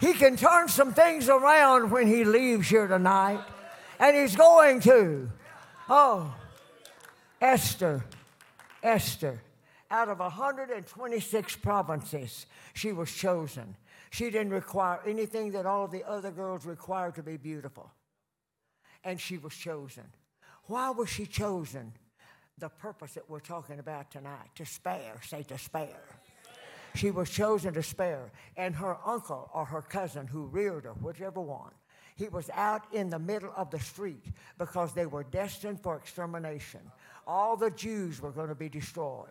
[0.00, 3.44] He can turn some things around when he leaves here tonight,
[4.00, 5.30] and he's going to.
[5.88, 6.34] Oh,
[7.40, 8.04] Esther,
[8.82, 9.40] Esther
[9.92, 13.76] out of 126 provinces, she was chosen.
[14.10, 17.90] She didn't require anything that all the other girls required to be beautiful.
[19.04, 20.04] And she was chosen.
[20.64, 21.92] Why was she chosen?
[22.58, 26.04] The purpose that we're talking about tonight to spare, say to spare.
[26.94, 28.30] She was chosen to spare.
[28.56, 31.72] And her uncle or her cousin who reared her, whichever one,
[32.16, 34.24] he was out in the middle of the street
[34.58, 36.80] because they were destined for extermination.
[37.26, 39.28] All the Jews were going to be destroyed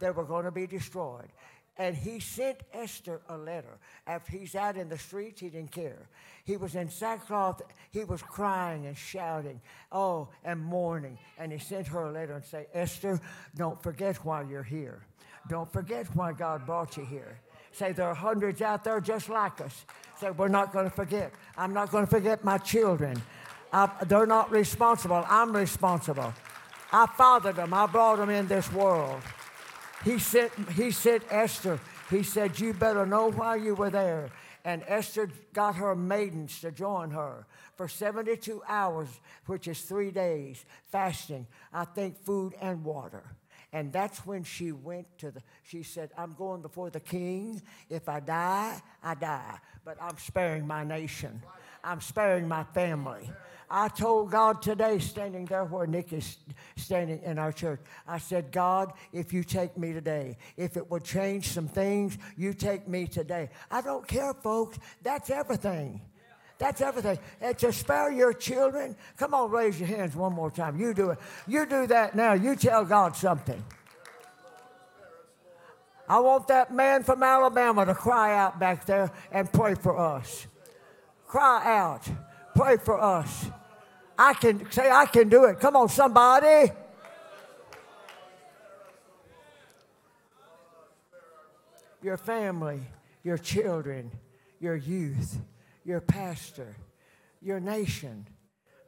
[0.00, 1.28] they were going to be destroyed.
[1.78, 3.78] And he sent Esther a letter.
[4.06, 6.08] After he's out in the streets, he didn't care.
[6.44, 7.62] He was in sackcloth.
[7.92, 9.60] He was crying and shouting,
[9.92, 11.18] oh, and mourning.
[11.38, 13.20] And he sent her a letter and say, Esther,
[13.54, 15.02] don't forget why you're here.
[15.48, 17.38] Don't forget why God brought you here.
[17.70, 19.84] Say there are hundreds out there just like us.
[20.20, 21.32] Say we're not going to forget.
[21.56, 23.22] I'm not going to forget my children.
[23.72, 25.24] I, they're not responsible.
[25.28, 26.34] I'm responsible.
[26.92, 27.72] I fathered them.
[27.72, 29.22] I brought them in this world.
[30.04, 31.80] He sent, he sent Esther,
[32.10, 34.30] he said, You better know why you were there.
[34.64, 39.08] And Esther got her maidens to join her for 72 hours,
[39.46, 43.22] which is three days, fasting, I think food and water.
[43.72, 47.62] And that's when she went to the, she said, I'm going before the king.
[47.90, 49.58] If I die, I die.
[49.84, 51.42] But I'm sparing my nation,
[51.84, 53.30] I'm sparing my family.
[53.70, 56.38] I told God today, standing there where Nick is
[56.76, 61.04] standing in our church, I said, God, if you take me today, if it would
[61.04, 63.50] change some things, you take me today.
[63.70, 64.78] I don't care, folks.
[65.02, 66.00] That's everything.
[66.58, 67.18] That's everything.
[67.40, 70.78] And to spare your children, come on, raise your hands one more time.
[70.78, 71.18] You do it.
[71.46, 72.32] You do that now.
[72.32, 73.62] You tell God something.
[76.08, 80.46] I want that man from Alabama to cry out back there and pray for us.
[81.26, 82.08] Cry out.
[82.54, 83.50] Pray for us.
[84.18, 85.60] I can say, I can do it.
[85.60, 86.72] Come on, somebody.
[92.02, 92.80] Your family,
[93.22, 94.10] your children,
[94.60, 95.38] your youth,
[95.84, 96.76] your pastor,
[97.40, 98.26] your nation.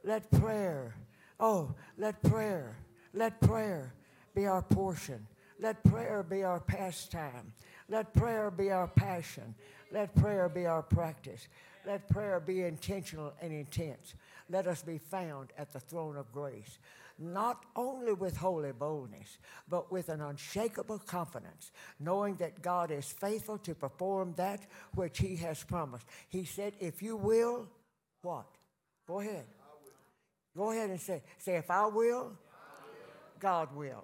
[0.03, 0.95] Let prayer,
[1.39, 2.75] oh, let prayer,
[3.13, 3.93] let prayer
[4.35, 5.27] be our portion.
[5.59, 7.53] Let prayer be our pastime.
[7.87, 9.53] Let prayer be our passion.
[9.91, 11.47] Let prayer be our practice.
[11.85, 14.15] Let prayer be intentional and intense.
[14.51, 16.77] Let us be found at the throne of grace,
[17.17, 19.37] not only with holy boldness,
[19.69, 24.59] but with an unshakable confidence, knowing that God is faithful to perform that
[24.93, 26.05] which He has promised.
[26.27, 27.69] He said, If you will,
[28.23, 28.47] what?
[29.07, 29.45] Go ahead.
[30.57, 32.33] Go ahead and say, say, if I will,
[33.39, 34.03] God will.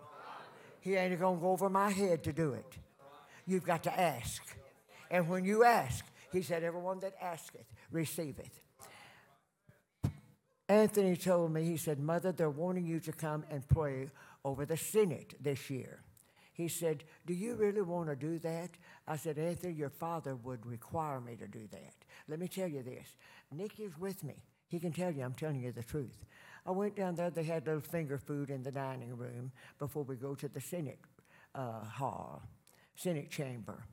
[0.79, 2.77] He ain't to go over my head to do it.
[3.45, 4.41] You've got to ask.
[5.11, 8.61] And when you ask, he said, Everyone that asketh, receiveth.
[10.69, 14.09] Anthony told me, he said, Mother, they're wanting you to come and pray
[14.43, 16.01] over the Senate this year.
[16.53, 18.71] He said, Do you really want to do that?
[19.07, 21.93] I said, Anthony, your father would require me to do that.
[22.27, 23.07] Let me tell you this
[23.51, 24.35] Nick is with me.
[24.67, 26.25] He can tell you I'm telling you the truth.
[26.65, 30.17] I went down there, they had little finger food in the dining room before we
[30.17, 30.99] go to the Senate
[31.55, 32.41] uh, hall,
[32.95, 33.85] Senate chamber.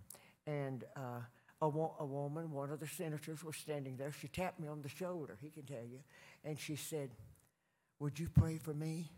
[0.47, 1.21] And uh,
[1.63, 4.11] a, wo- a woman, one of the senators, was standing there.
[4.11, 6.01] She tapped me on the shoulder, he can tell you,
[6.45, 7.11] and she said,
[8.01, 9.11] Would you pray for me?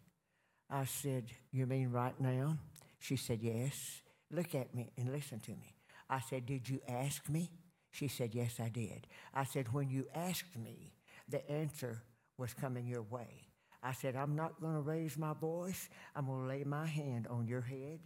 [0.71, 2.59] I said, You mean right now?
[2.99, 4.03] She said, Yes.
[4.31, 5.77] Look at me and listen to me.
[6.11, 7.51] I said, Did you ask me?
[7.91, 9.07] She said, Yes, I did.
[9.35, 10.93] I said, When you asked me,
[11.29, 12.03] the answer
[12.39, 13.49] was coming your way.
[13.83, 15.89] I said, I'm not going to raise my voice.
[16.15, 18.01] I'm going to lay my hand on your head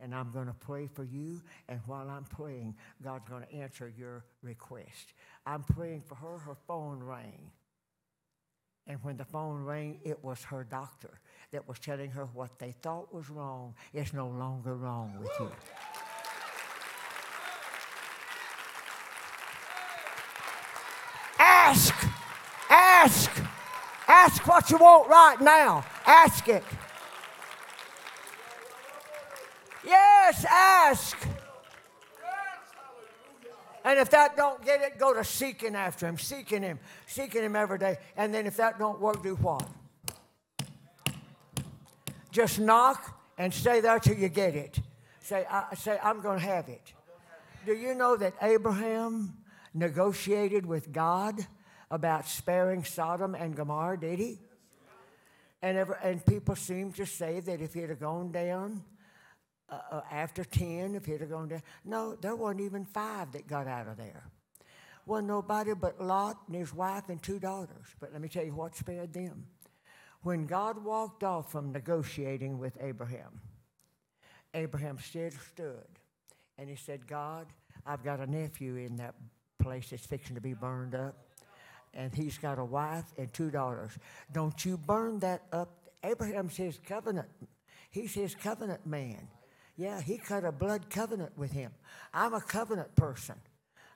[0.00, 1.42] and I'm going to pray for you.
[1.68, 5.12] And while I'm praying, God's going to answer your request.
[5.44, 6.38] I'm praying for her.
[6.38, 7.50] Her phone rang.
[8.88, 11.20] And when the phone rang, it was her doctor
[11.52, 15.50] that was telling her what they thought was wrong is no longer wrong with you.
[21.38, 21.94] Ask,
[22.70, 23.30] ask,
[24.08, 25.84] ask what you want right now.
[26.06, 26.64] Ask it.
[29.84, 31.16] Yes, ask.
[33.88, 37.56] And if that don't get it, go to seeking after him, seeking him, seeking him
[37.56, 37.96] every day.
[38.18, 39.66] And then if that don't work, do what?
[42.30, 44.78] Just knock and stay there till you get it.
[45.20, 46.92] Say, I, say I'm going to have it.
[47.64, 49.38] Do you know that Abraham
[49.72, 51.40] negotiated with God
[51.90, 53.98] about sparing Sodom and Gomorrah?
[53.98, 54.38] Did he?
[55.62, 58.82] And, ever, and people seem to say that if he'd have gone down
[59.70, 63.46] uh, uh, after 10, if he'd have gone down, no, there wasn't even five that
[63.46, 64.24] got out of there.
[65.06, 67.86] Wasn't nobody but Lot and his wife and two daughters.
[67.98, 69.46] But let me tell you what spared them.
[70.22, 73.40] When God walked off from negotiating with Abraham,
[74.54, 75.86] Abraham still stood
[76.58, 77.46] and he said, God,
[77.86, 79.14] I've got a nephew in that
[79.58, 81.16] place that's fixing to be burned up,
[81.94, 83.92] and he's got a wife and two daughters.
[84.32, 85.70] Don't you burn that up.
[86.04, 87.28] Abraham's his covenant.
[87.90, 89.28] He's his covenant man.
[89.78, 91.70] Yeah, he cut a blood covenant with him.
[92.12, 93.36] I'm a covenant person.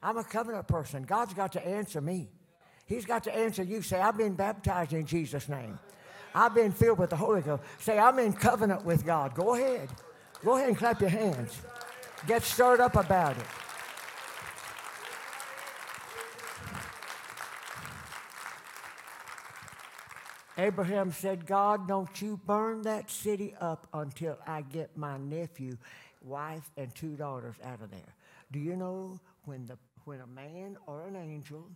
[0.01, 1.03] I'm a covenant person.
[1.03, 2.31] God's got to answer me.
[2.87, 3.83] He's got to answer you.
[3.83, 5.79] Say, I've been baptized in Jesus' name.
[6.37, 7.65] I've been filled with the Holy Ghost.
[7.81, 9.35] Say, I'm in covenant with God.
[9.35, 9.89] Go ahead.
[10.45, 11.61] Go ahead and clap your hands.
[12.29, 13.47] Get stirred up about it.
[20.63, 25.77] Abraham said, God, don't you burn that city up until I get my nephew,
[26.23, 28.15] wife, and two daughters out of there.
[28.53, 31.69] Do you know when, the, when a man or an angel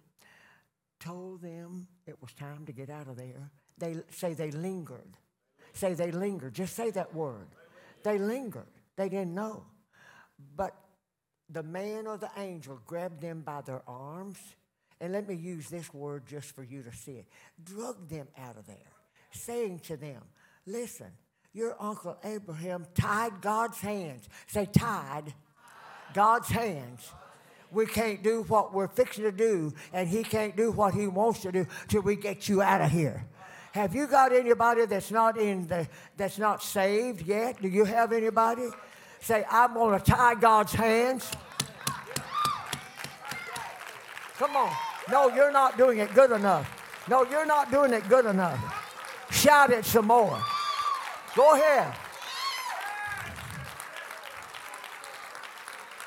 [1.01, 5.17] told them it was time to get out of there, they say they lingered.
[5.73, 6.55] Say they lingered.
[6.55, 7.49] Just say that word.
[8.05, 8.71] They lingered.
[8.95, 9.65] They didn't know.
[10.55, 10.77] But
[11.51, 14.39] the man or the angel grabbed them by their arms
[15.01, 17.27] and let me use this word just for you to see it,
[17.65, 18.93] drug them out of there,
[19.31, 20.23] saying to them,
[20.67, 21.07] Listen,
[21.53, 24.29] your Uncle Abraham tied God's hands.
[24.47, 25.33] Say, tied
[26.13, 27.11] God's hands.
[27.71, 31.41] We can't do what we're fixing to do, and He can't do what He wants
[31.41, 33.25] to do till we get you out of here.
[33.73, 35.87] Have you got anybody that's not in the
[36.17, 37.61] that's not saved yet?
[37.61, 38.69] Do you have anybody?
[39.21, 41.31] Say, I'm going to tie God's hands.
[44.39, 44.73] Come on.
[45.11, 46.71] No, you're not doing it good enough.
[47.09, 48.59] No, you're not doing it good enough.
[49.31, 50.39] Shout it some more.
[51.35, 51.95] Go ahead.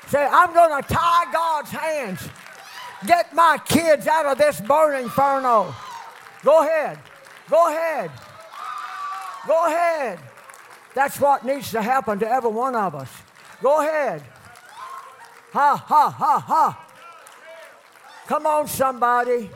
[0.08, 2.28] Say, I'm going to tie God's hands.
[3.06, 5.74] Get my kids out of this burning inferno.
[6.42, 6.98] Go ahead.
[7.48, 8.10] Go ahead.
[9.46, 10.18] Go ahead.
[10.94, 13.10] That's what needs to happen to every one of us.
[13.62, 14.22] Go ahead.
[15.52, 16.89] Ha, ha, ha, ha.
[18.30, 19.50] Come on, somebody.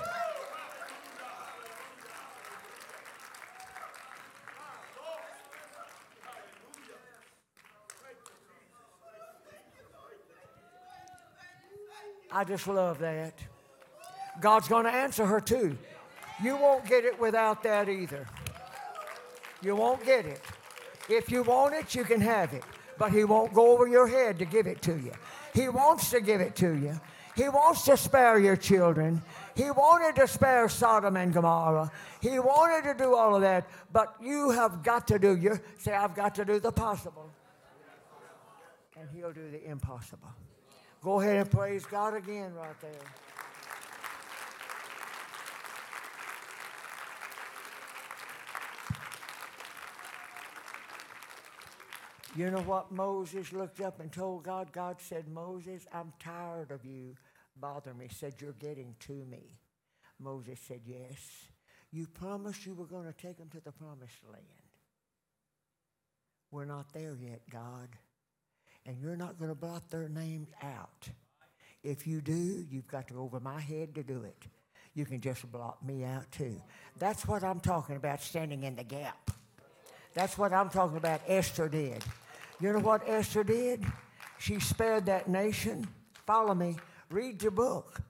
[12.33, 13.35] I just love that.
[14.41, 15.79] God's going to answer her too.
[16.43, 18.27] You won't get it without that either.
[19.63, 20.41] You won't get it.
[21.09, 22.65] If you want it, you can have it.
[22.99, 25.13] But He won't go over your head to give it to you.
[25.55, 26.99] He wants to give it to you.
[27.35, 29.23] He wants to spare your children.
[29.57, 31.91] He wanted to spare Sodom and Gomorrah.
[32.21, 35.93] He wanted to do all of that, but you have got to do your say,
[35.93, 37.31] I've got to do the possible.
[38.99, 40.29] And he'll do the impossible.
[41.03, 42.93] Go ahead and praise God again right there.
[52.37, 54.73] You know what Moses looked up and told God?
[54.73, 57.15] God said, Moses, I'm tired of you
[57.61, 58.07] bothering me.
[58.09, 59.59] He said, You're getting to me.
[60.19, 61.19] Moses said, Yes.
[61.93, 64.45] You promised you were going to take them to the promised land.
[66.51, 67.89] We're not there yet, God.
[68.85, 71.09] And you're not going to blot their names out.
[71.85, 74.47] If you do, you've got to go over my head to do it.
[74.95, 76.61] You can just blot me out too.
[76.99, 79.31] That's what I'm talking about, standing in the gap.
[80.15, 82.05] That's what I'm talking about, Esther did.
[82.65, 83.85] You know what Esther did?
[84.39, 85.87] She spared that nation
[86.27, 86.77] Follow me.
[87.11, 88.01] Read your book.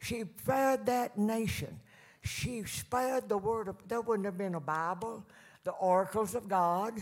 [0.00, 1.78] She spared that nation.
[2.24, 5.24] She spared the word of, there wouldn't have been a Bible,
[5.62, 6.94] the oracles of God.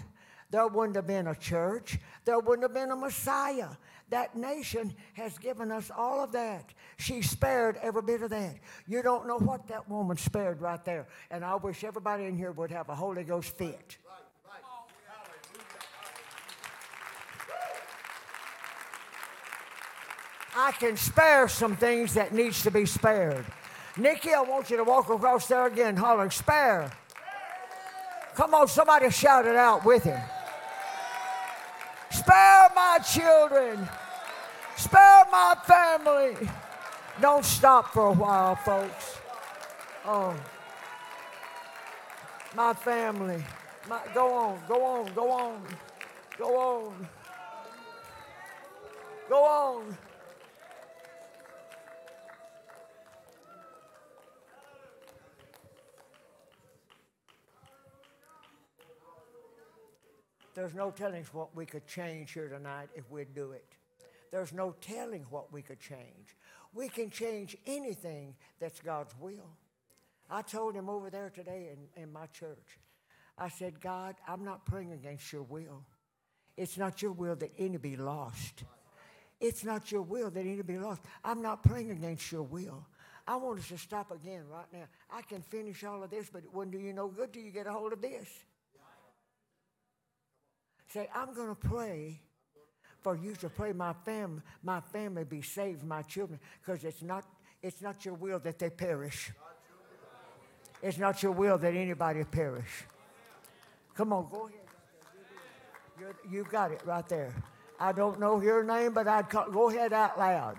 [0.51, 1.99] There wouldn't have been a church.
[2.27, 3.71] There wouldn't have been a Messiah.
[4.11, 6.75] That nation has given us all of that.
[6.99, 8.57] She spared every bit of that.
[8.87, 11.09] You don't know what that woman spared right there.
[11.31, 13.97] And I wish everybody in here would have a Holy Ghost fit.
[20.55, 23.47] I can spare some things that needs to be spared.
[23.97, 26.91] Nikki, I want you to walk across there again, holler, spare.
[28.35, 30.21] Come on, somebody shout it out with him.
[32.11, 33.89] Spare my children.
[34.77, 36.37] Spare my family.
[37.21, 39.19] Don't stop for a while, folks.
[40.05, 40.35] Oh,
[42.55, 43.43] my family.
[43.89, 45.63] My, go on, go on, go on,
[46.39, 47.09] go on.
[49.29, 49.97] Go on.
[60.55, 63.65] There's no telling what we could change here tonight if we'd do it.
[64.31, 66.37] There's no telling what we could change.
[66.75, 69.51] We can change anything that's God's will.
[70.31, 72.79] I told him over there today in, in my church,
[73.37, 75.85] I said, God, I'm not praying against your will.
[76.57, 78.65] It's not your will that any be lost.
[79.41, 81.03] It's not your will that any be lost.
[81.25, 82.87] I'm not praying against your will.
[83.27, 84.85] I want us to stop again right now.
[85.11, 87.51] I can finish all of this, but it wouldn't do you no good till you
[87.51, 88.29] get a hold of this.
[90.93, 92.21] Say, I'm going to pray
[93.01, 97.25] for you to pray my family, my family be saved, my children, because it's not,
[97.63, 99.33] it's not your will that they perish.
[100.83, 102.85] It's not your will that anybody perish.
[103.95, 104.59] Come on, go ahead.
[105.99, 107.35] You're, you got it right there.
[107.81, 110.57] I don't know your name, but I'd call, go ahead out loud.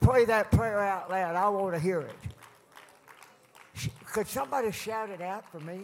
[0.00, 1.36] Pray that prayer out loud.
[1.36, 3.90] I want to hear it.
[4.12, 5.80] Could somebody shout it out for me?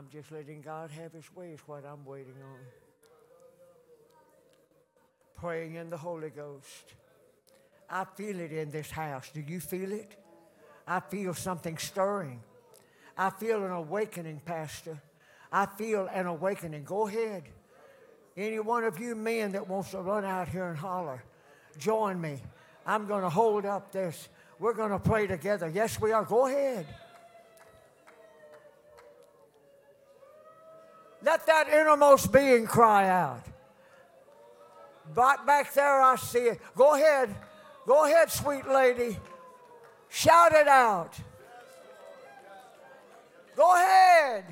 [0.00, 2.58] I'm just letting God have His way, is what I'm waiting on.
[5.34, 6.94] Praying in the Holy Ghost.
[7.90, 9.28] I feel it in this house.
[9.28, 10.16] Do you feel it?
[10.86, 12.40] I feel something stirring.
[13.14, 15.02] I feel an awakening, Pastor.
[15.52, 16.84] I feel an awakening.
[16.84, 17.42] Go ahead.
[18.38, 21.22] Any one of you men that wants to run out here and holler,
[21.76, 22.38] join me.
[22.86, 24.30] I'm going to hold up this.
[24.58, 25.68] We're going to pray together.
[25.68, 26.24] Yes, we are.
[26.24, 26.86] Go ahead.
[31.64, 33.44] That innermost being cry out.
[35.14, 36.60] Back, back there, I see it.
[36.76, 37.34] Go ahead.
[37.86, 39.18] Go ahead, sweet lady.
[40.08, 41.14] Shout it out.
[43.56, 44.44] Go ahead.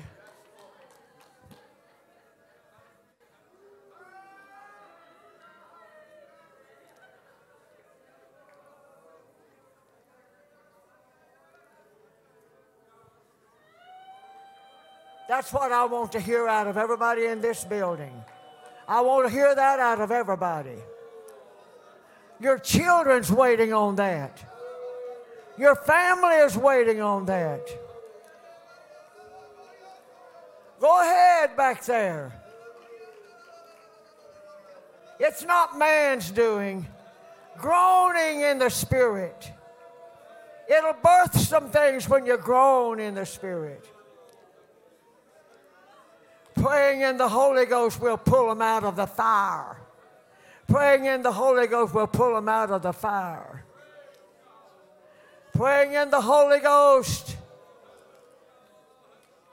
[15.29, 18.23] That's what I want to hear out of everybody in this building.
[18.87, 20.79] I want to hear that out of everybody.
[22.39, 24.43] Your children's waiting on that.
[25.55, 27.61] Your family is waiting on that.
[30.79, 32.33] Go ahead back there.
[35.19, 36.87] It's not man's doing,
[37.55, 39.51] groaning in the Spirit.
[40.67, 43.85] It'll birth some things when you groan in the Spirit.
[46.59, 49.77] Praying in the Holy Ghost will pull them out of the fire.
[50.67, 53.63] Praying in the Holy Ghost will pull them out of the fire.
[55.53, 57.37] Praying in the Holy Ghost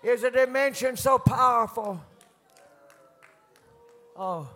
[0.02, 2.00] is a dimension so powerful.
[4.16, 4.48] Oh,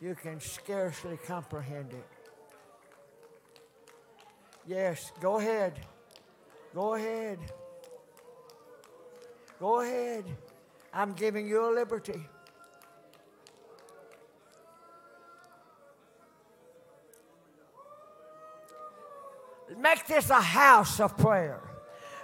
[0.00, 2.06] you can scarcely comprehend it.
[4.66, 5.74] Yes, go ahead.
[6.74, 7.38] Go ahead.
[9.58, 10.24] Go ahead.
[10.92, 12.26] I'm giving you a liberty.
[19.78, 21.60] Make this a house of prayer.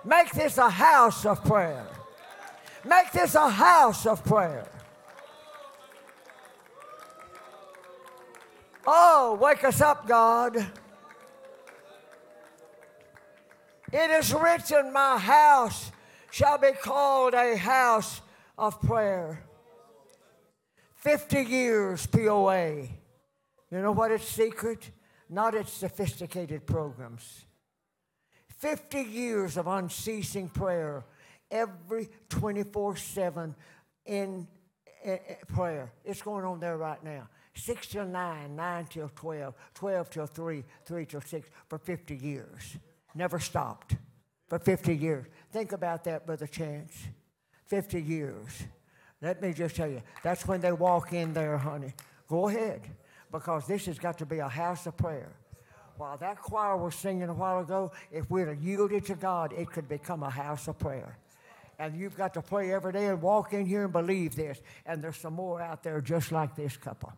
[0.04, 1.86] Make this a house of prayer.
[2.84, 4.68] Make this a house of prayer.
[8.86, 10.56] Oh, wake us up, God.
[13.92, 15.92] It is written, My house
[16.32, 18.22] shall be called a house
[18.56, 19.44] of prayer.
[20.96, 22.88] 50 years POA.
[23.70, 24.90] You know what its secret?
[25.28, 27.44] Not its sophisticated programs.
[28.58, 31.04] 50 years of unceasing prayer,
[31.50, 33.54] every 24 7
[34.06, 34.48] in,
[35.04, 35.92] in, in prayer.
[36.04, 37.28] It's going on there right now.
[37.54, 42.76] 6 till 9, 9 till 12, 12 till 3, 3 till 6 for 50 years.
[43.14, 43.96] Never stopped
[44.52, 45.24] for 50 years.
[45.50, 46.92] Think about that, Brother Chance.
[47.68, 48.64] 50 years.
[49.22, 51.94] Let me just tell you, that's when they walk in there, honey.
[52.28, 52.82] Go ahead,
[53.30, 55.32] because this has got to be a house of prayer.
[55.96, 59.70] While that choir was singing a while ago, if we'd have yielded to God, it
[59.70, 61.16] could become a house of prayer.
[61.78, 64.60] And you've got to pray every day and walk in here and believe this.
[64.84, 67.10] And there's some more out there just like this couple.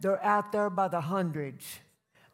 [0.00, 1.80] They're out there by the hundreds.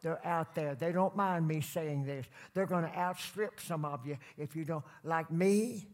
[0.01, 0.75] They're out there.
[0.75, 2.25] They don't mind me saying this.
[2.53, 4.85] They're going to outstrip some of you if you don't.
[5.03, 5.87] Like me,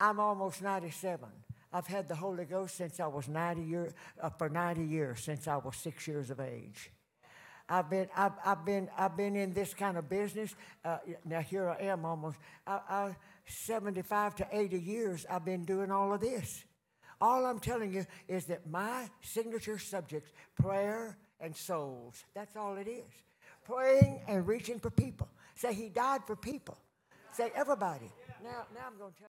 [0.00, 1.28] I'm almost 97.
[1.72, 3.92] I've had the Holy Ghost since I was 90 years,
[4.22, 6.90] uh, for 90 years, since I was six years of age.
[7.68, 10.54] I've been, I've, I've been, I've been in this kind of business.
[10.82, 13.16] Uh, now here I am, almost I, I,
[13.46, 15.26] 75 to 80 years.
[15.28, 16.64] I've been doing all of this.
[17.20, 22.24] All I'm telling you is that my signature subjects, prayer and souls.
[22.34, 23.04] That's all it is.
[23.64, 25.28] Praying and reaching for people.
[25.54, 26.78] Say He died for people.
[27.32, 28.10] Say everybody.
[28.42, 29.26] Now, now I'm going to tell.